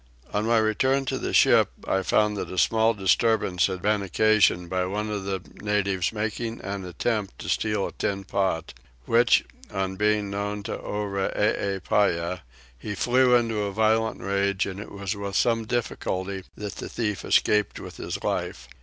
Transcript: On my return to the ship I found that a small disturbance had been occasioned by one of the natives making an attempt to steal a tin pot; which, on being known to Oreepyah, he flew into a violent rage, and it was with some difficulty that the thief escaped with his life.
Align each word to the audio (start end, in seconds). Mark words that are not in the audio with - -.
On 0.33 0.47
my 0.47 0.57
return 0.57 1.05
to 1.05 1.19
the 1.19 1.31
ship 1.31 1.69
I 1.87 2.01
found 2.01 2.35
that 2.35 2.49
a 2.49 2.57
small 2.57 2.95
disturbance 2.95 3.67
had 3.67 3.83
been 3.83 4.01
occasioned 4.01 4.67
by 4.67 4.87
one 4.87 5.11
of 5.11 5.25
the 5.25 5.41
natives 5.61 6.11
making 6.11 6.59
an 6.61 6.85
attempt 6.85 7.37
to 7.37 7.47
steal 7.49 7.85
a 7.85 7.91
tin 7.91 8.23
pot; 8.23 8.73
which, 9.05 9.45
on 9.69 9.97
being 9.97 10.31
known 10.31 10.63
to 10.63 10.73
Oreepyah, 10.75 12.39
he 12.79 12.95
flew 12.95 13.35
into 13.35 13.61
a 13.61 13.71
violent 13.71 14.21
rage, 14.21 14.65
and 14.65 14.79
it 14.79 14.91
was 14.91 15.15
with 15.15 15.35
some 15.35 15.65
difficulty 15.65 16.45
that 16.57 16.77
the 16.77 16.89
thief 16.89 17.23
escaped 17.23 17.79
with 17.79 17.97
his 17.97 18.23
life. 18.23 18.67